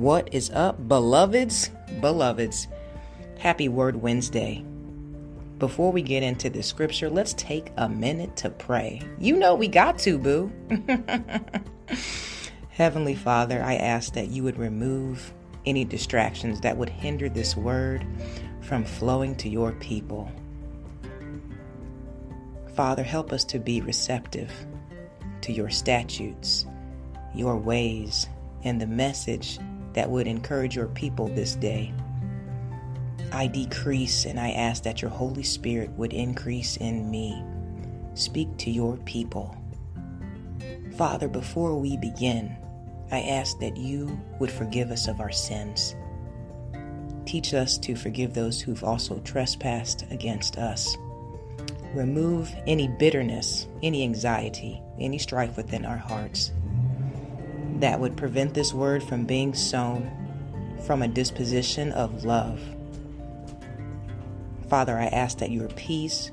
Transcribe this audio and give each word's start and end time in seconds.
What 0.00 0.32
is 0.32 0.48
up, 0.54 0.88
beloveds? 0.88 1.70
Beloveds, 2.00 2.68
happy 3.38 3.68
Word 3.68 3.96
Wednesday. 3.96 4.64
Before 5.58 5.92
we 5.92 6.00
get 6.00 6.22
into 6.22 6.48
the 6.48 6.62
scripture, 6.62 7.10
let's 7.10 7.34
take 7.34 7.70
a 7.76 7.86
minute 7.86 8.34
to 8.38 8.48
pray. 8.48 9.02
You 9.18 9.36
know 9.36 9.54
we 9.54 9.68
got 9.68 9.98
to, 9.98 10.16
boo. 10.16 10.50
Heavenly 12.70 13.14
Father, 13.14 13.62
I 13.62 13.74
ask 13.74 14.14
that 14.14 14.28
you 14.28 14.42
would 14.42 14.56
remove 14.56 15.34
any 15.66 15.84
distractions 15.84 16.62
that 16.62 16.78
would 16.78 16.88
hinder 16.88 17.28
this 17.28 17.54
word 17.54 18.06
from 18.62 18.86
flowing 18.86 19.36
to 19.36 19.50
your 19.50 19.72
people. 19.72 20.32
Father, 22.74 23.02
help 23.02 23.34
us 23.34 23.44
to 23.44 23.58
be 23.58 23.82
receptive 23.82 24.50
to 25.42 25.52
your 25.52 25.68
statutes, 25.68 26.64
your 27.34 27.58
ways, 27.58 28.28
and 28.64 28.80
the 28.80 28.86
message 28.86 29.58
that 29.94 30.10
would 30.10 30.26
encourage 30.26 30.76
your 30.76 30.88
people 30.88 31.28
this 31.28 31.54
day. 31.54 31.92
I 33.32 33.46
decrease 33.46 34.24
and 34.24 34.38
I 34.40 34.50
ask 34.50 34.82
that 34.82 35.02
your 35.02 35.10
Holy 35.10 35.42
Spirit 35.42 35.90
would 35.90 36.12
increase 36.12 36.76
in 36.76 37.10
me. 37.10 37.42
Speak 38.14 38.56
to 38.58 38.70
your 38.70 38.96
people. 38.98 39.56
Father, 40.96 41.28
before 41.28 41.78
we 41.78 41.96
begin, 41.96 42.56
I 43.12 43.20
ask 43.20 43.58
that 43.60 43.76
you 43.76 44.20
would 44.38 44.50
forgive 44.50 44.90
us 44.90 45.08
of 45.08 45.20
our 45.20 45.32
sins. 45.32 45.94
Teach 47.24 47.54
us 47.54 47.78
to 47.78 47.94
forgive 47.94 48.34
those 48.34 48.60
who've 48.60 48.82
also 48.82 49.18
trespassed 49.20 50.04
against 50.10 50.58
us. 50.58 50.96
Remove 51.94 52.52
any 52.66 52.88
bitterness, 52.88 53.66
any 53.82 54.02
anxiety, 54.02 54.82
any 54.98 55.18
strife 55.18 55.56
within 55.56 55.84
our 55.84 55.96
hearts 55.96 56.52
that 57.80 57.98
would 58.00 58.16
prevent 58.16 58.54
this 58.54 58.72
word 58.72 59.02
from 59.02 59.24
being 59.24 59.54
sown 59.54 60.10
from 60.86 61.02
a 61.02 61.08
disposition 61.08 61.92
of 61.92 62.24
love. 62.24 62.60
Father, 64.68 64.96
I 64.98 65.06
ask 65.06 65.38
that 65.38 65.50
your 65.50 65.68
peace 65.68 66.30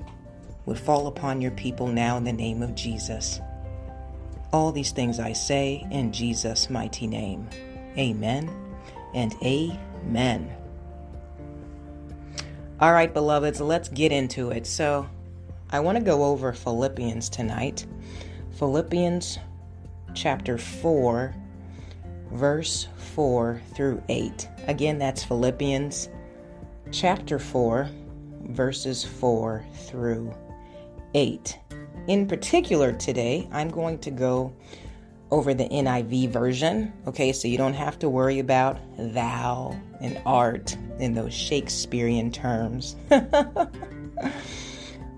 would 0.65 0.79
fall 0.79 1.07
upon 1.07 1.41
your 1.41 1.51
people 1.51 1.87
now 1.87 2.17
in 2.17 2.23
the 2.23 2.33
name 2.33 2.61
of 2.61 2.75
Jesus. 2.75 3.39
All 4.53 4.71
these 4.71 4.91
things 4.91 5.19
I 5.19 5.33
say 5.33 5.85
in 5.91 6.11
Jesus' 6.11 6.69
mighty 6.69 7.07
name. 7.07 7.49
Amen 7.97 8.49
and 9.13 9.33
amen. 9.41 10.53
All 12.79 12.93
right, 12.93 13.11
beloveds, 13.11 13.59
let's 13.59 13.89
get 13.89 14.11
into 14.11 14.51
it. 14.51 14.67
So, 14.67 15.09
I 15.69 15.79
want 15.79 15.97
to 15.97 16.03
go 16.03 16.23
over 16.23 16.53
Philippians 16.53 17.27
tonight. 17.29 17.85
Philippians 18.57 19.39
chapter 20.13 20.57
4, 20.57 21.33
verse 22.31 22.87
4 23.15 23.61
through 23.73 24.01
8. 24.09 24.47
Again, 24.67 24.99
that's 24.99 25.23
Philippians 25.23 26.09
chapter 26.91 27.39
4, 27.39 27.89
verses 28.49 29.03
4 29.03 29.65
through 29.73 30.33
8. 31.13 31.59
In 32.07 32.27
particular, 32.27 32.93
today, 32.93 33.47
I'm 33.51 33.69
going 33.69 33.99
to 33.99 34.11
go 34.11 34.53
over 35.29 35.53
the 35.53 35.67
NIV 35.67 36.29
version. 36.29 36.93
Okay, 37.05 37.33
so 37.33 37.47
you 37.47 37.57
don't 37.57 37.73
have 37.73 37.99
to 37.99 38.09
worry 38.09 38.39
about 38.39 38.79
thou 38.97 39.77
and 39.99 40.21
art 40.25 40.77
in 40.99 41.13
those 41.13 41.33
Shakespearean 41.33 42.31
terms. 42.31 42.95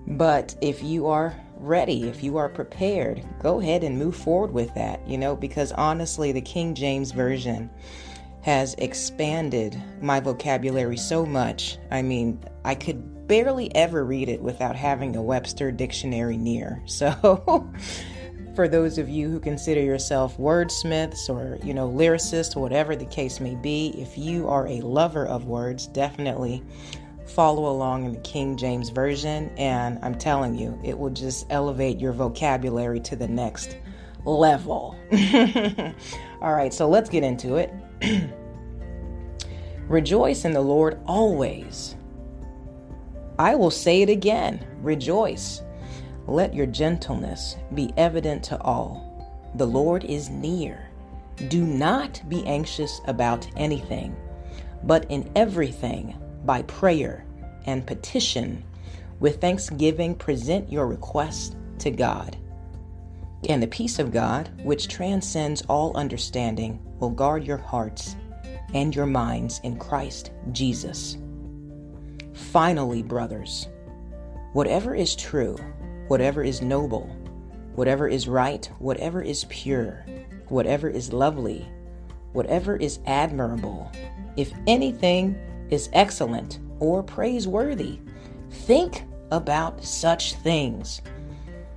but 0.06 0.56
if 0.60 0.82
you 0.82 1.06
are 1.06 1.34
ready, 1.60 2.08
if 2.08 2.22
you 2.22 2.36
are 2.36 2.48
prepared, 2.48 3.22
go 3.42 3.60
ahead 3.60 3.84
and 3.84 3.98
move 3.98 4.16
forward 4.16 4.52
with 4.52 4.74
that, 4.74 5.06
you 5.06 5.18
know, 5.18 5.36
because 5.36 5.72
honestly, 5.72 6.32
the 6.32 6.40
King 6.40 6.74
James 6.74 7.12
Version 7.12 7.70
has 8.42 8.74
expanded 8.78 9.80
my 10.00 10.18
vocabulary 10.18 10.96
so 10.96 11.26
much. 11.26 11.78
I 11.90 12.02
mean, 12.02 12.42
I 12.64 12.74
could 12.74 13.28
barely 13.28 13.74
ever 13.76 14.04
read 14.04 14.28
it 14.28 14.40
without 14.40 14.74
having 14.74 15.14
a 15.14 15.22
Webster 15.22 15.70
dictionary 15.70 16.36
near. 16.36 16.82
So, 16.86 17.70
for 18.54 18.66
those 18.66 18.98
of 18.98 19.08
you 19.08 19.30
who 19.30 19.38
consider 19.38 19.80
yourself 19.80 20.36
wordsmiths 20.36 21.28
or, 21.28 21.58
you 21.64 21.72
know, 21.72 21.88
lyricists, 21.88 22.56
whatever 22.56 22.96
the 22.96 23.06
case 23.06 23.40
may 23.40 23.54
be, 23.54 23.94
if 23.96 24.18
you 24.18 24.48
are 24.48 24.66
a 24.66 24.80
lover 24.80 25.26
of 25.26 25.44
words, 25.44 25.86
definitely 25.86 26.62
follow 27.30 27.70
along 27.70 28.04
in 28.04 28.12
the 28.12 28.20
King 28.20 28.56
James 28.56 28.90
Version, 28.90 29.50
and 29.56 29.98
I'm 30.02 30.14
telling 30.14 30.54
you, 30.54 30.78
it 30.82 30.98
will 30.98 31.10
just 31.10 31.46
elevate 31.50 31.98
your 31.98 32.12
vocabulary 32.12 33.00
to 33.00 33.16
the 33.16 33.28
next 33.28 33.76
level. 34.24 34.96
All 36.42 36.54
right, 36.54 36.72
so 36.72 36.88
let's 36.88 37.08
get 37.08 37.22
into 37.22 37.56
it. 37.56 37.72
rejoice 39.88 40.44
in 40.44 40.52
the 40.52 40.60
Lord 40.60 41.00
always. 41.06 41.96
I 43.38 43.54
will 43.54 43.70
say 43.70 44.02
it 44.02 44.10
again 44.10 44.66
rejoice. 44.82 45.62
Let 46.26 46.54
your 46.54 46.66
gentleness 46.66 47.56
be 47.74 47.92
evident 47.96 48.44
to 48.44 48.60
all. 48.60 49.50
The 49.56 49.66
Lord 49.66 50.04
is 50.04 50.28
near. 50.28 50.88
Do 51.48 51.64
not 51.64 52.22
be 52.28 52.46
anxious 52.46 53.00
about 53.06 53.48
anything, 53.56 54.14
but 54.84 55.06
in 55.08 55.30
everything, 55.34 56.16
by 56.44 56.62
prayer 56.62 57.24
and 57.66 57.86
petition, 57.86 58.64
with 59.18 59.40
thanksgiving, 59.40 60.14
present 60.14 60.70
your 60.72 60.86
requests 60.86 61.54
to 61.80 61.90
God. 61.90 62.36
And 63.48 63.62
the 63.62 63.68
peace 63.68 63.98
of 63.98 64.12
God, 64.12 64.50
which 64.62 64.88
transcends 64.88 65.62
all 65.62 65.96
understanding, 65.96 66.80
will 66.98 67.10
guard 67.10 67.44
your 67.44 67.56
hearts 67.58 68.16
and 68.74 68.94
your 68.94 69.06
minds 69.06 69.60
in 69.64 69.78
Christ 69.78 70.30
Jesus. 70.52 71.16
Finally, 72.32 73.02
brothers, 73.02 73.68
whatever 74.52 74.94
is 74.94 75.16
true, 75.16 75.56
whatever 76.08 76.42
is 76.42 76.62
noble, 76.62 77.06
whatever 77.74 78.08
is 78.08 78.28
right, 78.28 78.70
whatever 78.78 79.22
is 79.22 79.44
pure, 79.48 80.04
whatever 80.48 80.88
is 80.88 81.12
lovely, 81.12 81.68
whatever 82.32 82.76
is 82.76 82.98
admirable, 83.06 83.90
if 84.36 84.52
anything 84.66 85.38
is 85.70 85.88
excellent 85.92 86.58
or 86.78 87.02
praiseworthy. 87.02 87.98
Think 88.50 89.04
about 89.30 89.84
such 89.84 90.34
things. 90.34 91.02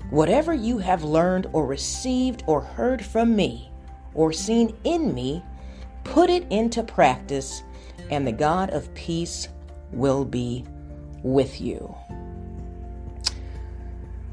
Whatever 0.09 0.53
you 0.53 0.77
have 0.77 1.03
learned 1.03 1.47
or 1.53 1.65
received 1.65 2.43
or 2.47 2.61
heard 2.61 3.03
from 3.03 3.35
me 3.35 3.71
or 4.13 4.31
seen 4.31 4.75
in 4.83 5.13
me, 5.13 5.43
put 6.03 6.29
it 6.29 6.45
into 6.51 6.83
practice, 6.83 7.63
and 8.11 8.27
the 8.27 8.31
God 8.31 8.69
of 8.71 8.93
peace 8.93 9.47
will 9.91 10.25
be 10.25 10.65
with 11.23 11.61
you. 11.61 11.95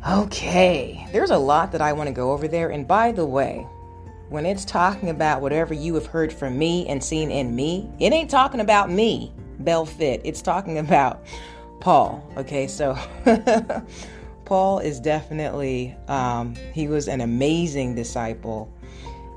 Okay, 0.09 1.07
there's 1.13 1.31
a 1.31 1.39
lot 1.39 1.73
that 1.73 1.83
I 1.83 1.93
want 1.93 2.09
to 2.09 2.13
go 2.13 2.33
over 2.33 2.49
there. 2.49 2.71
And 2.71 2.89
by 2.89 3.13
the 3.13 3.27
way, 3.27 3.67
when 4.29 4.47
it's 4.47 4.65
talking 4.65 5.11
about 5.11 5.43
whatever 5.43 5.75
you 5.75 5.95
have 5.95 6.07
heard 6.07 6.33
from 6.33 6.59
me 6.59 6.87
and 6.89 7.03
seen 7.03 7.31
in 7.31 7.55
me, 7.55 7.91
it 7.99 8.13
ain't 8.13 8.31
talking 8.31 8.61
about 8.61 8.91
me. 8.91 9.33
Bell 9.65 9.87
Fit. 9.87 10.21
It's 10.25 10.43
talking 10.43 10.79
about 10.79 11.25
Paul. 11.81 12.29
Okay, 12.37 12.67
so 12.67 12.99
Paul 14.45 14.81
is 14.81 15.01
definitely, 15.01 15.97
um, 16.09 16.55
he 16.73 16.89
was 16.89 17.09
an 17.09 17.21
amazing 17.21 17.95
disciple, 17.95 18.73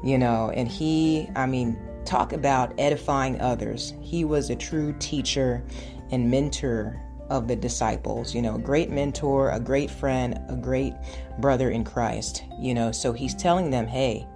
you 0.03 0.17
know, 0.17 0.51
and 0.55 0.67
he, 0.67 1.29
I 1.35 1.45
mean, 1.45 1.77
talk 2.05 2.33
about 2.33 2.73
edifying 2.77 3.39
others. 3.39 3.93
He 4.01 4.25
was 4.25 4.49
a 4.49 4.55
true 4.55 4.93
teacher 4.99 5.63
and 6.11 6.29
mentor 6.29 6.99
of 7.29 7.47
the 7.47 7.55
disciples, 7.55 8.35
you 8.35 8.41
know, 8.41 8.55
a 8.55 8.59
great 8.59 8.89
mentor, 8.89 9.51
a 9.51 9.59
great 9.59 9.89
friend, 9.89 10.39
a 10.49 10.55
great 10.55 10.93
brother 11.39 11.71
in 11.71 11.83
Christ, 11.83 12.43
you 12.59 12.73
know. 12.73 12.91
So 12.91 13.13
he's 13.13 13.33
telling 13.33 13.69
them, 13.69 13.87
hey, 13.87 14.27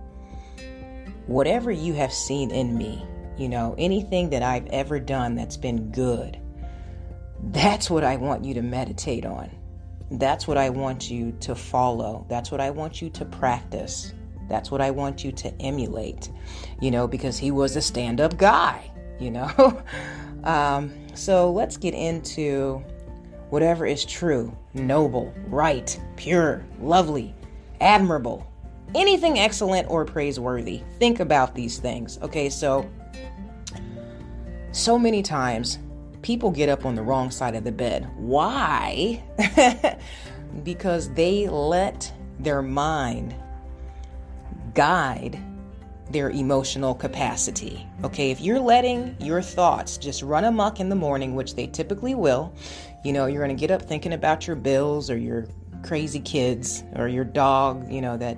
whatever 1.28 1.72
you 1.72 1.94
have 1.94 2.14
seen 2.14 2.52
in 2.52 2.78
me, 2.78 3.06
you 3.38 3.50
know, 3.50 3.76
anything 3.78 4.30
that 4.32 4.44
I've 4.44 4.68
ever 4.68 5.00
done 5.00 5.36
that's 5.36 5.58
been 5.58 5.92
good, 5.92 6.40
that's 7.52 7.90
what 7.90 8.04
I 8.04 8.16
want 8.16 8.44
you 8.44 8.54
to 8.56 8.62
meditate 8.62 9.26
on. 9.26 9.52
That's 10.12 10.48
what 10.48 10.58
I 10.58 10.70
want 10.70 11.12
you 11.12 11.34
to 11.42 11.54
follow. 11.54 12.26
That's 12.30 12.52
what 12.52 12.62
I 12.62 12.70
want 12.70 13.02
you 13.02 13.10
to 13.12 13.26
practice. 13.26 14.14
That's 14.50 14.72
what 14.72 14.82
I 14.82 14.92
want 14.92 15.24
you 15.24 15.32
to 15.34 15.62
emulate, 15.62 16.32
you 16.80 16.92
know, 16.92 17.08
because 17.08 17.38
he 17.38 17.52
was 17.52 17.76
a 17.76 17.82
stand 17.82 18.22
up 18.22 18.38
guy, 18.38 18.90
you 19.20 19.32
know. 19.32 19.82
um, 20.44 20.92
so 21.14 21.52
let's 21.52 21.78
get 21.78 21.94
into 21.94 22.84
whatever 23.50 23.86
is 23.86 24.06
true, 24.06 24.56
noble, 24.74 25.34
right, 25.48 26.00
pure, 26.16 26.66
lovely, 26.80 27.36
admirable, 27.82 28.48
anything 28.96 29.40
excellent 29.40 29.90
or 29.90 30.06
praiseworthy. 30.06 30.82
Think 31.00 31.20
about 31.20 31.54
these 31.54 31.80
things. 31.80 32.18
Okay, 32.22 32.50
so 32.50 32.90
so 34.78 35.00
many 35.00 35.24
times 35.24 35.80
people 36.22 36.52
get 36.52 36.70
up 36.70 36.86
on 36.86 36.96
the 36.96 37.02
wrong 37.02 37.32
side 37.32 37.56
of 37.56 37.64
the 37.64 37.72
bed. 37.72 38.10
Why? 38.16 39.24
because 40.64 41.12
they 41.14 41.48
let 41.48 42.12
their 42.40 42.62
mind 42.62 43.36
guide 44.74 45.42
their 46.12 46.30
emotional 46.30 46.94
capacity. 46.94 47.86
Okay, 48.04 48.32
if 48.32 48.40
you're 48.40 48.60
letting 48.60 49.16
your 49.20 49.42
thoughts 49.42 49.98
just 49.98 50.22
run 50.22 50.46
amok 50.46 50.80
in 50.80 50.90
the 50.90 50.96
morning, 50.96 51.36
which 51.36 51.56
they 51.56 51.68
typically 51.68 52.16
will, 52.16 52.54
you 53.04 53.12
know, 53.12 53.26
you're 53.26 53.44
going 53.44 53.56
to 53.56 53.60
get 53.60 53.72
up 53.72 53.82
thinking 53.82 54.14
about 54.14 54.48
your 54.48 54.56
bills 54.56 55.10
or 55.10 55.18
your 55.18 55.48
crazy 55.84 56.20
kids 56.20 56.84
or 56.96 57.08
your 57.08 57.26
dog, 57.26 57.92
you 57.92 58.02
know, 58.02 58.16
that 58.18 58.38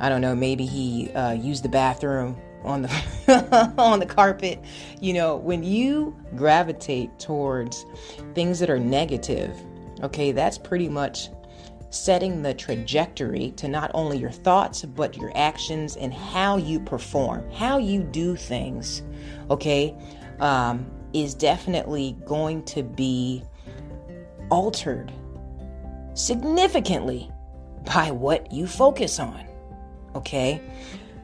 I 0.00 0.08
don't 0.08 0.20
know, 0.20 0.34
maybe 0.34 0.64
he 0.64 1.10
uh, 1.12 1.32
used 1.32 1.62
the 1.62 1.68
bathroom 1.68 2.40
on 2.64 2.82
the 2.82 3.74
on 3.78 4.00
the 4.00 4.06
carpet. 4.06 4.60
You 5.00 5.12
know, 5.14 5.36
when 5.36 5.62
you 5.62 6.16
gravitate 6.36 7.18
towards 7.18 7.84
things 8.34 8.58
that 8.60 8.70
are 8.70 8.78
negative, 8.78 9.56
okay, 10.02 10.32
that's 10.32 10.58
pretty 10.58 10.88
much 10.88 11.28
setting 11.90 12.42
the 12.42 12.54
trajectory 12.54 13.50
to 13.56 13.68
not 13.68 13.90
only 13.94 14.16
your 14.16 14.30
thoughts, 14.30 14.84
but 14.84 15.16
your 15.16 15.32
actions 15.34 15.96
and 15.96 16.14
how 16.14 16.56
you 16.56 16.78
perform, 16.78 17.48
how 17.50 17.78
you 17.78 18.02
do 18.02 18.36
things, 18.36 19.02
okay, 19.50 19.96
um, 20.38 20.86
is 21.12 21.34
definitely 21.34 22.16
going 22.24 22.62
to 22.64 22.84
be 22.84 23.42
altered 24.50 25.12
significantly 26.14 27.30
by 27.84 28.10
what 28.10 28.52
you 28.52 28.66
focus 28.66 29.18
on, 29.18 29.44
okay? 30.14 30.62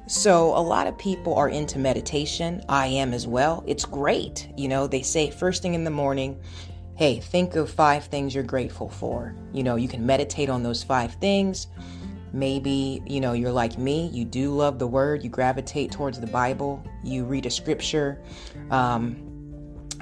So, 0.08 0.56
a 0.56 0.62
lot 0.62 0.86
of 0.86 0.96
people 0.96 1.34
are 1.34 1.48
into 1.48 1.80
meditation. 1.80 2.62
I 2.68 2.86
am 2.86 3.12
as 3.12 3.26
well. 3.26 3.64
It's 3.66 3.84
great. 3.84 4.48
You 4.56 4.68
know, 4.68 4.86
they 4.86 5.02
say 5.02 5.30
first 5.30 5.62
thing 5.62 5.74
in 5.74 5.82
the 5.82 5.90
morning, 5.90 6.40
hey, 6.94 7.18
think 7.18 7.56
of 7.56 7.68
five 7.68 8.04
things 8.04 8.34
you're 8.34 8.44
grateful 8.44 8.88
for. 8.88 9.34
You 9.52 9.64
know, 9.64 9.76
you 9.76 9.88
can 9.88 10.06
meditate 10.06 10.48
on 10.48 10.62
those 10.62 10.82
five 10.82 11.14
things. 11.14 11.66
Maybe, 12.32 13.02
you 13.06 13.20
know, 13.20 13.32
you're 13.32 13.52
like 13.52 13.78
me, 13.78 14.08
you 14.08 14.24
do 14.24 14.54
love 14.54 14.78
the 14.78 14.86
word, 14.86 15.24
you 15.24 15.30
gravitate 15.30 15.90
towards 15.90 16.20
the 16.20 16.26
Bible, 16.26 16.84
you 17.02 17.24
read 17.24 17.46
a 17.46 17.50
scripture. 17.50 18.22
Um, 18.70 19.26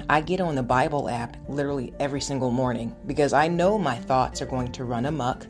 I 0.09 0.21
get 0.21 0.39
on 0.39 0.55
the 0.55 0.63
Bible 0.63 1.09
app 1.09 1.37
literally 1.47 1.93
every 1.99 2.21
single 2.21 2.51
morning 2.51 2.95
because 3.07 3.33
I 3.33 3.47
know 3.47 3.77
my 3.77 3.95
thoughts 3.95 4.41
are 4.41 4.45
going 4.45 4.71
to 4.73 4.83
run 4.83 5.05
amok 5.05 5.47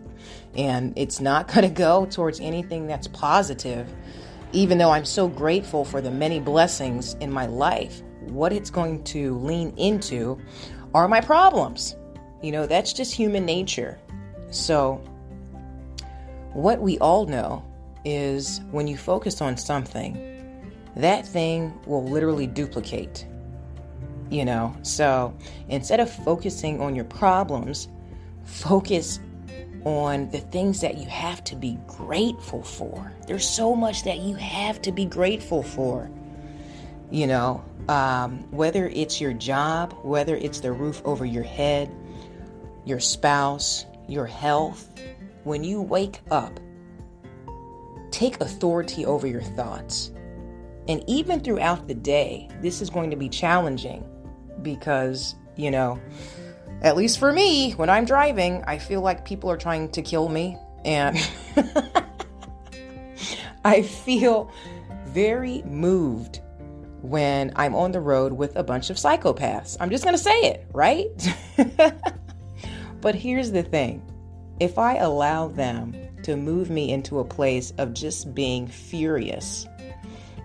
and 0.56 0.94
it's 0.96 1.20
not 1.20 1.48
going 1.54 1.68
to 1.68 1.74
go 1.74 2.06
towards 2.06 2.40
anything 2.40 2.88
that's 2.88 3.08
positive. 3.08 3.92
Even 4.56 4.78
though 4.78 4.92
I'm 4.92 5.04
so 5.04 5.28
grateful 5.28 5.84
for 5.84 6.00
the 6.00 6.10
many 6.10 6.40
blessings 6.40 7.16
in 7.16 7.30
my 7.30 7.46
life, 7.46 8.02
what 8.22 8.54
it's 8.54 8.70
going 8.70 9.04
to 9.04 9.38
lean 9.40 9.74
into 9.76 10.40
are 10.94 11.10
my 11.10 11.20
problems. 11.20 11.98
You 12.42 12.54
know, 12.54 12.66
that's 12.66 12.94
just 12.94 13.14
human 13.14 13.46
nature. 13.46 14.00
So, 14.52 15.02
what 16.54 16.80
we 16.80 16.98
all 17.00 17.26
know 17.26 17.66
is 18.06 18.62
when 18.72 18.88
you 18.88 18.96
focus 18.96 19.42
on 19.42 19.58
something, 19.58 20.64
that 20.96 21.28
thing 21.28 21.78
will 21.86 22.06
literally 22.06 22.48
duplicate. 22.48 23.28
You 24.30 24.46
know, 24.46 24.74
so 24.84 25.36
instead 25.68 26.00
of 26.00 26.10
focusing 26.10 26.80
on 26.80 26.96
your 26.96 27.04
problems, 27.04 27.90
focus 28.46 29.20
on 29.86 30.30
the 30.32 30.40
things 30.40 30.82
that 30.82 30.98
you 30.98 31.06
have 31.06 31.44
to 31.46 31.56
be 31.56 31.78
grateful 31.88 32.64
for. 32.64 33.14
There's 33.28 33.48
so 33.48 33.76
much 33.76 34.04
that 34.04 34.18
you 34.18 34.36
have 34.36 34.82
to 34.82 34.92
be 34.92 35.06
grateful 35.06 35.64
for. 35.64 36.10
You 37.12 37.28
know, 37.28 37.64
um, 37.88 38.40
whether 38.52 38.88
it's 38.88 39.22
your 39.22 39.34
job, 39.34 39.94
whether 40.02 40.36
it's 40.36 40.60
the 40.60 40.72
roof 40.72 41.02
over 41.06 41.24
your 41.24 41.44
head, 41.44 41.94
your 42.84 43.00
spouse, 43.00 43.86
your 44.08 44.26
health, 44.26 44.90
when 45.44 45.64
you 45.64 45.82
wake 45.82 46.20
up, 46.32 46.60
take 48.10 48.42
authority 48.42 49.06
over 49.06 49.28
your 49.28 49.44
thoughts. 49.44 50.12
And 50.88 51.04
even 51.08 51.40
throughout 51.40 51.88
the 51.88 51.94
day, 51.94 52.50
this 52.62 52.82
is 52.82 52.90
going 52.90 53.12
to 53.12 53.16
be 53.16 53.30
challenging 53.30 54.04
because, 54.64 55.36
you 55.56 55.70
know, 55.70 56.00
at 56.82 56.96
least 56.96 57.20
for 57.20 57.32
me, 57.32 57.72
when 57.72 57.90
I'm 57.90 58.06
driving, 58.06 58.64
I 58.68 58.78
feel 58.78 59.02
like 59.02 59.26
people 59.26 59.50
are 59.50 59.58
trying 59.58 59.90
to 59.92 60.02
kill 60.02 60.30
me. 60.30 60.58
And 60.84 61.18
I 63.66 63.82
feel 63.82 64.52
very 65.08 65.64
moved 65.64 66.42
when 67.02 67.52
I'm 67.56 67.76
on 67.76 67.92
the 67.92 68.00
road 68.00 68.34
with 68.34 68.56
a 68.56 68.64
bunch 68.64 68.90
of 68.90 68.98
psychopaths. 68.98 69.78
I'm 69.80 69.90
just 69.90 70.04
going 70.04 70.16
to 70.16 70.22
say 70.22 70.38
it, 70.42 70.68
right? 70.74 71.08
but 73.02 73.16
here's 73.16 73.52
the 73.52 73.64
thing 73.64 74.04
if 74.60 74.78
I 74.78 74.96
allow 74.96 75.48
them 75.48 75.96
to 76.24 76.36
move 76.36 76.70
me 76.70 76.92
into 76.92 77.20
a 77.20 77.26
place 77.26 77.72
of 77.78 77.94
just 77.94 78.34
being 78.34 78.68
furious, 78.68 79.68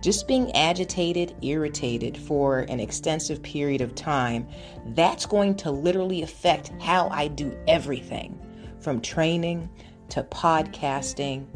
just 0.00 0.26
being 0.26 0.50
agitated, 0.52 1.34
irritated 1.42 2.16
for 2.16 2.60
an 2.60 2.80
extensive 2.80 3.42
period 3.42 3.80
of 3.80 3.94
time, 3.94 4.46
that's 4.88 5.26
going 5.26 5.54
to 5.56 5.70
literally 5.70 6.22
affect 6.22 6.72
how 6.80 7.08
I 7.08 7.28
do 7.28 7.56
everything 7.68 8.38
from 8.80 9.00
training 9.00 9.68
to 10.10 10.22
podcasting 10.24 11.46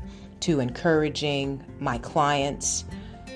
to 0.40 0.60
encouraging 0.60 1.64
my 1.80 1.98
clients 1.98 2.84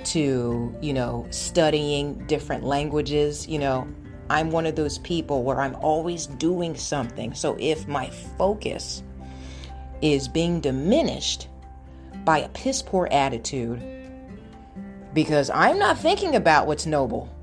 to, 0.05 0.75
you 0.83 0.93
know, 0.93 1.27
studying 1.31 2.27
different 2.27 2.65
languages. 2.65 3.49
You 3.49 3.59
know, 3.59 3.89
I'm 4.31 4.51
one 4.51 4.67
of 4.67 4.77
those 4.77 4.99
people 4.99 5.43
where 5.43 5.61
I'm 5.61 5.75
always 5.77 6.27
doing 6.27 6.77
something. 6.77 7.35
So 7.35 7.57
if 7.59 7.89
my 7.89 8.11
focus 8.37 9.03
is 10.03 10.29
being 10.29 10.61
diminished 10.61 11.49
by 12.25 12.39
a 12.41 12.49
piss 12.51 12.83
poor 12.83 13.09
attitude, 13.11 13.83
because 15.15 15.51
I'm 15.51 15.79
not 15.79 15.99
thinking 15.99 16.37
about 16.37 16.67
what's 16.67 16.87
noble 16.87 17.35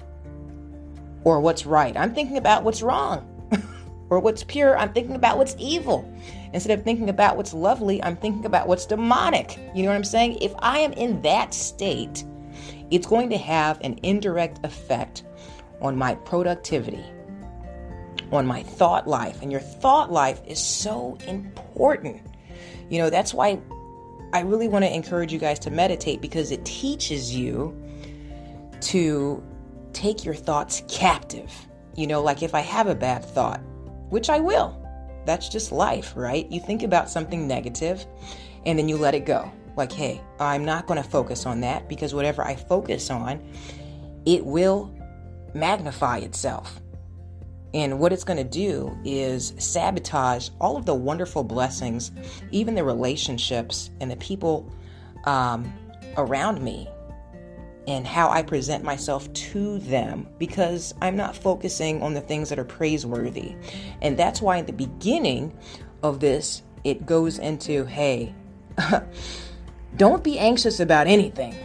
or 1.24 1.40
what's 1.40 1.66
right, 1.66 1.96
I'm 1.98 2.14
thinking 2.14 2.38
about 2.38 2.64
what's 2.64 2.82
wrong. 2.82 3.32
or 4.10 4.20
what's 4.20 4.44
pure, 4.44 4.78
I'm 4.78 4.94
thinking 4.94 5.16
about 5.16 5.38
what's 5.38 5.56
evil. 5.58 6.12
Instead 6.54 6.78
of 6.78 6.86
thinking 6.86 7.10
about 7.10 7.38
what's 7.38 7.54
lovely, 7.54 8.02
I'm 8.04 8.16
thinking 8.16 8.46
about 8.46 8.68
what's 8.68 8.86
demonic. 8.86 9.60
You 9.74 9.84
know 9.84 9.90
what 9.90 9.96
I'm 9.96 10.04
saying? 10.04 10.38
If 10.42 10.54
I 10.60 10.80
am 10.80 10.94
in 10.94 11.22
that 11.24 11.54
state, 11.54 12.24
it's 12.92 13.08
going 13.08 13.30
to 13.32 13.38
have 13.38 13.80
an 13.82 14.00
indirect 14.04 14.64
effect 14.64 15.24
on 15.82 15.98
my 15.98 16.16
productivity, 16.16 17.04
on 18.32 18.46
my 18.46 18.64
thought 18.64 19.08
life. 19.08 19.42
And 19.42 19.52
your 19.52 19.62
thought 19.62 20.12
life 20.12 20.42
is 20.46 20.60
so 20.64 21.18
important. 21.28 22.22
You 22.90 23.00
know, 23.00 23.10
that's 23.10 23.34
why 23.34 23.60
I 24.36 24.42
really 24.42 24.68
want 24.68 24.84
to 24.84 24.94
encourage 24.94 25.32
you 25.32 25.40
guys 25.40 25.60
to 25.60 25.72
meditate 25.72 26.20
because 26.20 26.52
it 26.52 26.66
teaches 26.66 27.34
you 27.34 27.74
to 28.82 29.42
take 29.94 30.26
your 30.26 30.36
thoughts 30.36 30.84
captive. 30.90 31.50
You 31.96 32.06
know, 32.06 32.22
like 32.22 32.44
if 32.44 32.54
I 32.54 32.60
have 32.60 32.88
a 32.88 32.96
bad 32.96 33.24
thought, 33.24 33.62
which 34.10 34.30
I 34.30 34.42
will, 34.42 34.78
that's 35.26 35.48
just 35.48 35.72
life, 35.72 36.12
right? 36.18 36.52
You 36.52 36.60
think 36.60 36.84
about 36.84 37.10
something 37.10 37.48
negative 37.48 38.06
and 38.66 38.78
then 38.78 38.90
you 38.90 38.98
let 38.98 39.16
it 39.16 39.26
go 39.26 39.50
like, 39.78 39.94
hey, 39.94 40.22
I'm 40.38 40.66
not 40.66 40.86
going 40.86 41.02
to 41.02 41.10
focus 41.10 41.46
on 41.46 41.62
that 41.62 41.88
because 41.88 42.14
whatever 42.14 42.44
I 42.44 42.58
focus 42.58 43.10
on, 43.10 43.42
it 44.26 44.46
will 44.46 44.94
magnify 45.54 46.18
itself. 46.18 46.82
And 47.76 48.00
what 48.00 48.12
it's 48.12 48.24
going 48.24 48.38
to 48.38 48.44
do 48.44 48.98
is 49.04 49.54
sabotage 49.60 50.50
all 50.60 50.78
of 50.78 50.86
the 50.88 50.96
wonderful 50.96 51.44
blessings, 51.44 52.12
even 52.50 52.74
the 52.74 52.84
relationships 52.84 53.92
and 54.02 54.10
the 54.10 54.16
people 54.16 54.74
um, 55.26 55.72
around 56.18 56.64
me, 56.64 56.90
and 57.86 58.08
how 58.08 58.30
I 58.30 58.42
present 58.42 58.84
myself 58.84 59.32
to 59.34 59.78
them 59.80 60.28
because 60.40 60.96
I'm 61.02 61.16
not 61.16 61.36
focusing 61.36 62.02
on 62.02 62.16
the 62.16 62.22
things 62.22 62.50
that 62.50 62.58
are 62.58 62.66
praiseworthy. 62.66 63.56
And 64.02 64.18
that's 64.18 64.42
why 64.42 64.58
in 64.58 64.66
the 64.66 64.74
beginning 64.74 65.56
of 66.02 66.20
this, 66.20 66.64
it 66.84 67.06
goes 67.06 67.38
into 67.38 67.86
hey, 67.86 68.34
Don't 69.98 70.24
be 70.24 70.38
anxious 70.38 70.82
about 70.82 71.08
anything, 71.08 71.56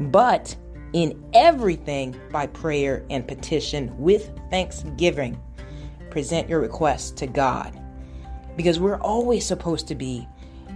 but 0.00 0.56
in 0.92 1.22
everything 1.34 2.18
by 2.30 2.46
prayer 2.46 3.04
and 3.10 3.26
petition 3.26 3.96
with 3.98 4.30
thanksgiving. 4.50 5.40
Present 6.10 6.48
your 6.48 6.60
requests 6.60 7.12
to 7.12 7.26
God 7.26 7.80
because 8.56 8.80
we're 8.80 8.98
always 8.98 9.46
supposed 9.46 9.86
to 9.88 9.94
be 9.94 10.26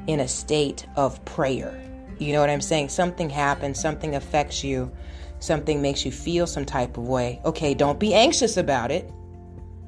in 0.07 0.21
a 0.21 0.29
state 0.29 0.87
of 0.97 1.23
prayer. 1.25 1.81
You 2.19 2.33
know 2.33 2.41
what 2.41 2.51
I'm 2.51 2.61
saying? 2.61 2.91
Something 2.91 3.29
happens, 3.29 3.81
something 3.81 4.15
affects 4.15 4.63
you, 4.63 4.93
something 5.41 5.83
makes 5.83 6.05
you 6.05 6.13
feel 6.13 6.47
some 6.47 6.65
type 6.65 6.97
of 6.97 7.09
way. 7.09 7.41
Okay, 7.45 7.75
don't 7.75 7.99
be 7.99 8.15
anxious 8.15 8.57
about 8.57 8.91
it. 8.91 9.11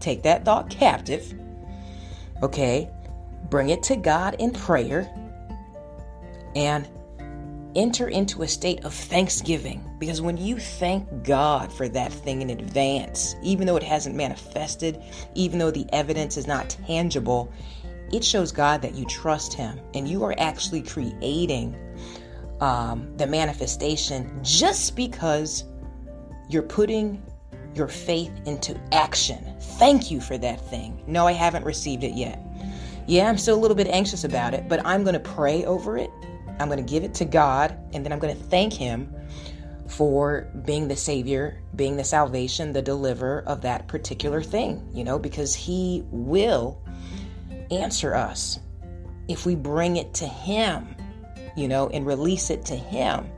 Take 0.00 0.22
that 0.24 0.44
thought 0.44 0.68
captive. 0.68 1.32
Okay, 2.42 2.90
bring 3.48 3.70
it 3.70 3.82
to 3.84 3.96
God 3.96 4.36
in 4.38 4.50
prayer 4.50 5.08
and 6.56 6.88
enter 7.76 8.08
into 8.08 8.42
a 8.42 8.48
state 8.48 8.84
of 8.84 8.92
thanksgiving. 8.92 9.88
Because 9.98 10.20
when 10.20 10.36
you 10.36 10.58
thank 10.58 11.22
God 11.22 11.72
for 11.72 11.88
that 11.90 12.12
thing 12.12 12.42
in 12.42 12.50
advance, 12.50 13.36
even 13.42 13.66
though 13.66 13.76
it 13.76 13.82
hasn't 13.82 14.16
manifested, 14.16 15.00
even 15.34 15.58
though 15.58 15.70
the 15.70 15.86
evidence 15.92 16.36
is 16.36 16.46
not 16.46 16.70
tangible, 16.86 17.52
it 18.12 18.24
shows 18.24 18.50
God 18.50 18.82
that 18.82 18.94
you 18.94 19.04
trust 19.04 19.52
Him 19.54 19.78
and 19.94 20.08
you 20.08 20.24
are 20.24 20.34
actually 20.38 20.82
creating 20.82 21.76
um, 22.60 23.14
the 23.16 23.26
manifestation 23.26 24.40
just 24.42 24.96
because 24.96 25.64
you're 26.48 26.62
putting 26.62 27.22
your 27.74 27.88
faith 27.88 28.32
into 28.46 28.78
action. 28.92 29.54
Thank 29.60 30.10
you 30.10 30.20
for 30.20 30.38
that 30.38 30.60
thing. 30.70 31.02
No, 31.06 31.26
I 31.26 31.32
haven't 31.32 31.64
received 31.64 32.04
it 32.04 32.14
yet. 32.14 32.42
Yeah, 33.06 33.28
I'm 33.28 33.38
still 33.38 33.56
a 33.56 33.60
little 33.60 33.76
bit 33.76 33.88
anxious 33.88 34.24
about 34.24 34.54
it, 34.54 34.68
but 34.68 34.84
I'm 34.84 35.04
going 35.04 35.14
to 35.14 35.20
pray 35.20 35.64
over 35.64 35.98
it. 35.98 36.10
I'm 36.58 36.68
going 36.68 36.84
to 36.84 36.90
give 36.90 37.04
it 37.04 37.14
to 37.14 37.24
God, 37.24 37.78
and 37.92 38.04
then 38.04 38.12
I'm 38.12 38.18
going 38.18 38.36
to 38.36 38.42
thank 38.44 38.72
Him 38.72 39.14
for 39.88 40.48
being 40.64 40.88
the 40.88 40.96
Savior, 40.96 41.60
being 41.76 41.96
the 41.96 42.04
salvation, 42.04 42.72
the 42.72 42.82
deliverer 42.82 43.44
of 43.46 43.62
that 43.62 43.86
particular 43.86 44.42
thing, 44.42 44.88
you 44.92 45.04
know, 45.04 45.18
because 45.18 45.54
He 45.54 46.04
will 46.10 46.80
answer 47.70 48.14
us 48.14 48.58
if 49.28 49.46
we 49.46 49.54
bring 49.54 49.96
it 49.96 50.14
to 50.14 50.26
Him, 50.26 50.94
you 51.56 51.68
know, 51.68 51.88
and 51.88 52.06
release 52.06 52.50
it 52.50 52.64
to 52.66 52.76
Him. 52.76 53.30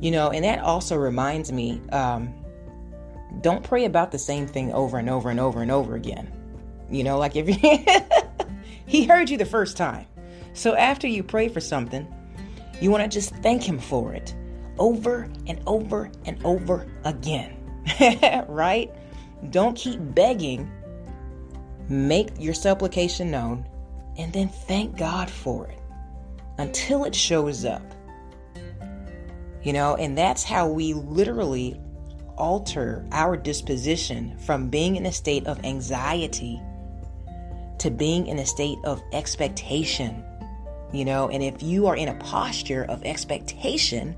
You 0.00 0.10
know, 0.10 0.30
and 0.30 0.44
that 0.44 0.58
also 0.58 0.96
reminds 0.96 1.50
me 1.50 1.80
um, 1.90 2.34
don't 3.40 3.64
pray 3.64 3.84
about 3.84 4.12
the 4.12 4.18
same 4.18 4.46
thing 4.46 4.72
over 4.72 4.98
and 4.98 5.08
over 5.08 5.30
and 5.30 5.40
over 5.40 5.62
and 5.62 5.70
over 5.70 5.94
again. 5.94 6.30
You 6.90 7.04
know, 7.04 7.18
like 7.18 7.32
if 7.36 7.46
he 8.86 9.04
heard 9.04 9.30
you 9.30 9.38
the 9.38 9.46
first 9.46 9.76
time. 9.76 10.06
So 10.52 10.74
after 10.76 11.06
you 11.06 11.22
pray 11.22 11.48
for 11.48 11.60
something, 11.60 12.06
you 12.84 12.90
want 12.90 13.02
to 13.02 13.08
just 13.08 13.34
thank 13.36 13.62
him 13.62 13.78
for 13.78 14.12
it 14.12 14.34
over 14.78 15.26
and 15.46 15.58
over 15.66 16.10
and 16.26 16.38
over 16.44 16.86
again. 17.04 17.56
right? 18.46 18.92
Don't 19.48 19.74
keep 19.74 19.98
begging. 20.14 20.70
Make 21.88 22.28
your 22.38 22.52
supplication 22.52 23.30
known 23.30 23.66
and 24.18 24.30
then 24.34 24.50
thank 24.50 24.98
God 24.98 25.30
for 25.30 25.66
it 25.68 25.78
until 26.58 27.04
it 27.06 27.14
shows 27.14 27.64
up. 27.64 27.82
You 29.62 29.72
know, 29.72 29.96
and 29.96 30.16
that's 30.16 30.44
how 30.44 30.68
we 30.68 30.92
literally 30.92 31.80
alter 32.36 33.06
our 33.12 33.34
disposition 33.34 34.36
from 34.40 34.68
being 34.68 34.96
in 34.96 35.06
a 35.06 35.12
state 35.12 35.46
of 35.46 35.64
anxiety 35.64 36.60
to 37.78 37.90
being 37.90 38.26
in 38.26 38.40
a 38.40 38.46
state 38.46 38.78
of 38.84 39.02
expectation. 39.14 40.22
You 40.92 41.04
know, 41.04 41.28
and 41.28 41.42
if 41.42 41.62
you 41.62 41.86
are 41.86 41.96
in 41.96 42.08
a 42.08 42.14
posture 42.14 42.84
of 42.84 43.02
expectation, 43.04 44.16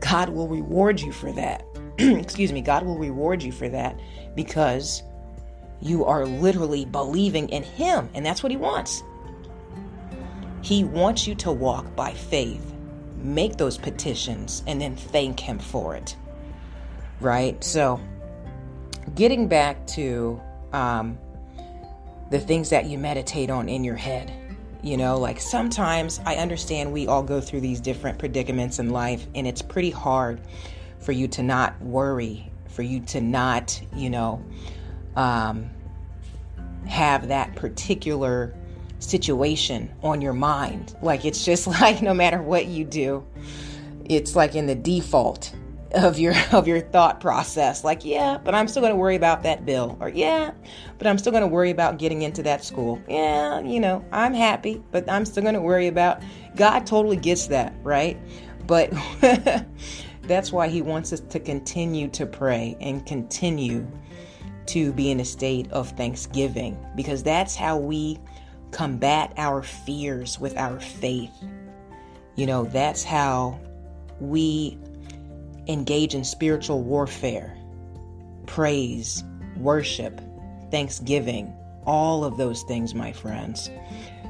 God 0.00 0.28
will 0.28 0.48
reward 0.48 1.00
you 1.00 1.12
for 1.12 1.32
that. 1.32 1.64
Excuse 1.98 2.52
me, 2.52 2.60
God 2.60 2.84
will 2.84 2.98
reward 2.98 3.42
you 3.42 3.50
for 3.50 3.68
that 3.68 3.98
because 4.36 5.02
you 5.80 6.04
are 6.04 6.26
literally 6.26 6.84
believing 6.84 7.48
in 7.48 7.62
Him, 7.62 8.08
and 8.14 8.24
that's 8.24 8.42
what 8.42 8.52
He 8.52 8.56
wants. 8.56 9.02
He 10.62 10.84
wants 10.84 11.26
you 11.26 11.34
to 11.36 11.52
walk 11.52 11.94
by 11.96 12.12
faith, 12.12 12.72
make 13.16 13.56
those 13.56 13.76
petitions, 13.76 14.62
and 14.66 14.80
then 14.80 14.94
thank 14.94 15.40
Him 15.40 15.58
for 15.58 15.96
it 15.96 16.16
right? 17.20 17.62
So, 17.64 18.00
getting 19.14 19.48
back 19.48 19.86
to 19.88 20.40
um, 20.72 21.18
the 22.30 22.38
things 22.38 22.70
that 22.70 22.86
you 22.86 22.98
meditate 22.98 23.50
on 23.50 23.68
in 23.68 23.84
your 23.84 23.96
head. 23.96 24.32
You 24.84 24.98
know, 24.98 25.16
like 25.16 25.40
sometimes 25.40 26.20
I 26.26 26.36
understand 26.36 26.92
we 26.92 27.06
all 27.06 27.22
go 27.22 27.40
through 27.40 27.62
these 27.62 27.80
different 27.80 28.18
predicaments 28.18 28.78
in 28.78 28.90
life, 28.90 29.26
and 29.34 29.46
it's 29.46 29.62
pretty 29.62 29.88
hard 29.88 30.42
for 31.00 31.12
you 31.12 31.26
to 31.28 31.42
not 31.42 31.80
worry, 31.80 32.52
for 32.68 32.82
you 32.82 33.00
to 33.00 33.22
not, 33.22 33.80
you 33.94 34.10
know, 34.10 34.44
um, 35.16 35.70
have 36.86 37.28
that 37.28 37.56
particular 37.56 38.54
situation 38.98 39.90
on 40.02 40.20
your 40.20 40.34
mind. 40.34 40.94
Like 41.00 41.24
it's 41.24 41.46
just 41.46 41.66
like 41.80 42.02
no 42.02 42.12
matter 42.12 42.42
what 42.42 42.66
you 42.66 42.84
do, 42.84 43.24
it's 44.04 44.36
like 44.36 44.54
in 44.54 44.66
the 44.66 44.74
default 44.74 45.54
of 45.94 46.18
your 46.18 46.34
of 46.52 46.66
your 46.68 46.80
thought 46.80 47.20
process. 47.20 47.84
Like 47.84 48.04
yeah 48.04 48.38
but 48.42 48.54
i'm 48.54 48.68
still 48.68 48.82
going 48.82 48.92
to 48.92 48.98
worry 48.98 49.16
about 49.16 49.42
that 49.42 49.64
bill. 49.64 49.96
Or 50.00 50.08
yeah 50.08 50.52
but 50.98 51.06
i'm 51.06 51.18
still 51.18 51.32
going 51.32 51.42
to 51.42 51.48
worry 51.48 51.70
about 51.70 51.98
getting 51.98 52.22
into 52.22 52.42
that 52.42 52.64
school. 52.64 53.00
Yeah 53.08 53.60
you 53.60 53.80
know 53.80 54.04
i'm 54.12 54.34
happy 54.34 54.82
but 54.90 55.08
i'm 55.10 55.24
still 55.24 55.42
going 55.42 55.54
to 55.54 55.60
worry 55.60 55.86
about 55.86 56.22
god 56.56 56.86
totally 56.86 57.16
gets 57.16 57.46
that 57.48 57.74
right? 57.82 58.18
But 58.66 58.92
that's 60.22 60.52
why 60.52 60.68
he 60.68 60.82
wants 60.82 61.12
us 61.12 61.20
to 61.20 61.38
continue 61.38 62.08
to 62.08 62.26
pray 62.26 62.76
and 62.80 63.04
continue 63.04 63.86
to 64.66 64.92
be 64.92 65.10
in 65.10 65.20
a 65.20 65.24
state 65.24 65.70
of 65.70 65.90
thanksgiving 65.90 66.78
because 66.96 67.22
that's 67.22 67.54
how 67.54 67.76
we 67.76 68.18
combat 68.70 69.32
our 69.36 69.62
fears 69.62 70.38
with 70.38 70.56
our 70.56 70.80
faith. 70.80 71.32
You 72.36 72.46
know 72.46 72.64
that's 72.64 73.04
how 73.04 73.60
we 74.20 74.78
engage 75.66 76.14
in 76.14 76.24
spiritual 76.24 76.82
warfare, 76.82 77.56
praise, 78.46 79.24
worship, 79.56 80.20
thanksgiving, 80.70 81.54
all 81.86 82.24
of 82.24 82.36
those 82.36 82.62
things, 82.64 82.94
my 82.94 83.12
friends. 83.12 83.70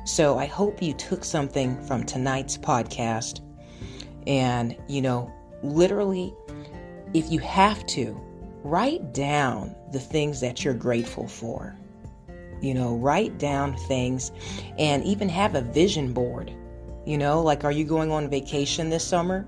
So 0.04 0.38
I 0.38 0.46
hope 0.46 0.82
you 0.82 0.92
took 0.94 1.24
something 1.24 1.82
from 1.86 2.04
tonight's 2.04 2.58
podcast 2.58 3.40
and, 4.26 4.76
you 4.88 5.02
know, 5.02 5.32
literally, 5.62 6.34
if 7.14 7.30
you 7.30 7.38
have 7.40 7.84
to, 7.86 8.20
write 8.64 9.12
down 9.12 9.74
the 9.92 10.00
things 10.00 10.40
that 10.40 10.64
you're 10.64 10.74
grateful 10.74 11.28
for. 11.28 11.76
You 12.60 12.72
know, 12.74 12.96
write 12.96 13.38
down 13.38 13.76
things 13.76 14.32
and 14.78 15.04
even 15.04 15.28
have 15.28 15.54
a 15.54 15.60
vision 15.60 16.12
board. 16.12 16.50
You 17.04 17.18
know, 17.18 17.42
like, 17.42 17.64
are 17.64 17.72
you 17.72 17.84
going 17.84 18.10
on 18.10 18.30
vacation 18.30 18.88
this 18.88 19.04
summer? 19.04 19.46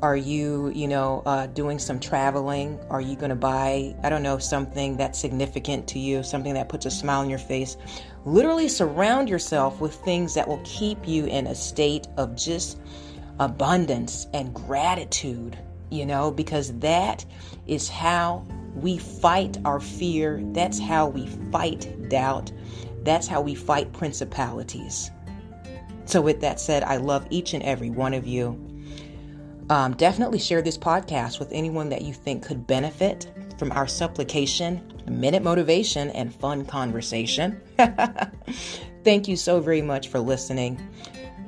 Are 0.00 0.16
you, 0.16 0.70
you 0.76 0.86
know, 0.86 1.24
uh, 1.26 1.46
doing 1.46 1.80
some 1.80 1.98
traveling? 1.98 2.78
Are 2.88 3.00
you 3.00 3.16
going 3.16 3.30
to 3.30 3.36
buy, 3.36 3.96
I 4.04 4.08
don't 4.08 4.22
know, 4.22 4.38
something 4.38 4.96
that's 4.96 5.18
significant 5.18 5.88
to 5.88 5.98
you, 5.98 6.22
something 6.22 6.54
that 6.54 6.68
puts 6.68 6.86
a 6.86 6.90
smile 6.90 7.20
on 7.20 7.28
your 7.28 7.40
face? 7.40 7.76
Literally 8.24 8.68
surround 8.68 9.28
yourself 9.28 9.80
with 9.80 9.94
things 9.96 10.34
that 10.34 10.46
will 10.46 10.60
keep 10.64 11.08
you 11.08 11.26
in 11.26 11.48
a 11.48 11.54
state 11.54 12.06
of 12.16 12.36
just 12.36 12.78
abundance 13.40 14.28
and 14.34 14.54
gratitude, 14.54 15.58
you 15.90 16.06
know, 16.06 16.30
because 16.30 16.78
that 16.78 17.24
is 17.66 17.88
how 17.88 18.46
we 18.76 18.98
fight 18.98 19.58
our 19.64 19.80
fear. 19.80 20.40
That's 20.52 20.78
how 20.78 21.08
we 21.08 21.26
fight 21.50 22.08
doubt. 22.08 22.52
That's 23.02 23.26
how 23.26 23.40
we 23.40 23.56
fight 23.56 23.92
principalities. 23.92 25.10
So, 26.04 26.20
with 26.20 26.40
that 26.40 26.60
said, 26.60 26.84
I 26.84 26.98
love 26.98 27.26
each 27.30 27.52
and 27.52 27.64
every 27.64 27.90
one 27.90 28.14
of 28.14 28.26
you. 28.26 28.67
Um, 29.70 29.94
definitely 29.94 30.38
share 30.38 30.62
this 30.62 30.78
podcast 30.78 31.38
with 31.38 31.52
anyone 31.52 31.90
that 31.90 32.02
you 32.02 32.14
think 32.14 32.42
could 32.42 32.66
benefit 32.66 33.30
from 33.58 33.70
our 33.72 33.86
supplication, 33.86 34.80
minute 35.06 35.42
motivation, 35.42 36.08
and 36.10 36.34
fun 36.34 36.64
conversation. 36.64 37.60
Thank 39.04 39.28
you 39.28 39.36
so 39.36 39.60
very 39.60 39.82
much 39.82 40.08
for 40.08 40.20
listening. 40.20 40.80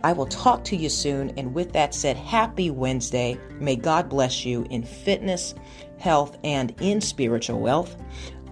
I 0.02 0.12
will 0.12 0.26
talk 0.26 0.64
to 0.64 0.76
you 0.76 0.90
soon. 0.90 1.30
And 1.38 1.54
with 1.54 1.72
that 1.72 1.94
said, 1.94 2.16
happy 2.16 2.70
Wednesday. 2.70 3.38
May 3.58 3.76
God 3.76 4.08
bless 4.10 4.44
you 4.44 4.66
in 4.70 4.82
fitness, 4.82 5.54
health, 5.98 6.36
and 6.44 6.74
in 6.80 7.00
spiritual 7.00 7.60
wealth. 7.60 7.96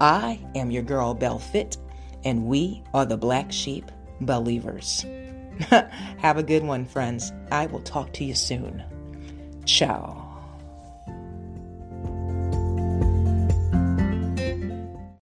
I 0.01 0.41
am 0.55 0.71
your 0.71 0.83
girl, 0.83 1.13
Bell 1.13 1.39
Fit, 1.39 1.77
and 2.25 2.47
we 2.47 2.83
are 2.95 3.05
the 3.05 3.17
Black 3.17 3.53
Sheep 3.53 3.91
Believers. 4.23 5.05
Have 6.19 6.39
a 6.39 6.43
good 6.43 6.63
one, 6.63 6.87
friends. 6.87 7.33
I 7.51 7.67
will 7.67 7.81
talk 7.81 8.13
to 8.15 8.25
you 8.25 8.35
soon. 8.35 8.83
Ciao. 9.69 10.28